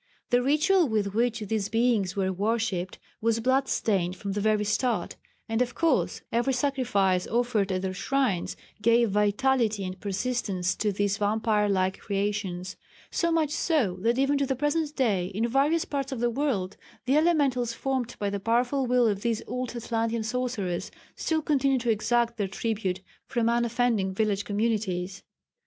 The 0.31 0.41
ritual 0.41 0.87
with 0.89 1.13
which 1.13 1.41
these 1.41 1.69
beings 1.69 2.15
were 2.15 2.33
worshipped 2.33 2.97
was 3.21 3.39
blood 3.39 3.67
stained 3.67 4.15
from 4.15 4.31
the 4.31 4.41
very 4.41 4.63
start, 4.65 5.15
and 5.47 5.61
of 5.61 5.75
course 5.75 6.21
every 6.31 6.53
sacrifice 6.53 7.27
offered 7.27 7.71
at 7.71 7.83
their 7.83 7.93
shrine 7.93 8.47
gave 8.81 9.11
vitality 9.11 9.83
and 9.85 9.99
persistence 9.99 10.73
to 10.77 10.91
these 10.91 11.17
vampire 11.19 11.69
like 11.69 11.99
creations 11.99 12.77
so 13.11 13.31
much 13.31 13.51
so, 13.51 13.95
that 14.01 14.17
even 14.17 14.39
to 14.39 14.47
the 14.47 14.55
present 14.55 14.95
day 14.95 15.27
in 15.27 15.47
various 15.47 15.85
parts 15.85 16.11
of 16.11 16.19
the 16.19 16.31
world, 16.31 16.77
the 17.05 17.15
elementals 17.15 17.73
formed 17.73 18.15
by 18.17 18.31
the 18.31 18.39
powerful 18.39 18.87
will 18.87 19.05
of 19.07 19.21
these 19.21 19.43
old 19.45 19.75
Atlantean 19.75 20.23
sorcerers 20.23 20.89
still 21.15 21.43
continue 21.43 21.77
to 21.77 21.91
exact 21.91 22.37
their 22.37 22.47
tribute 22.47 23.01
from 23.27 23.47
unoffending 23.49 24.15
village 24.15 24.45
communities. 24.45 25.21